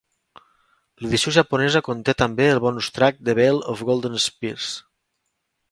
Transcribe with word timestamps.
L'edició 1.05 1.33
japonesa 1.35 1.83
conté 1.89 2.15
també 2.23 2.49
el 2.55 2.63
bonus 2.65 2.91
track 2.97 3.21
"The 3.29 3.37
Veil 3.43 3.63
of 3.75 3.87
Golden 3.91 4.21
Spheres". 4.27 4.73